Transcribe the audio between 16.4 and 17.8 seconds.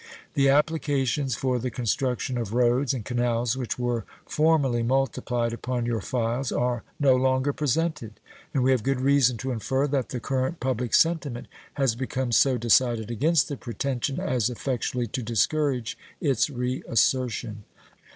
reassertion.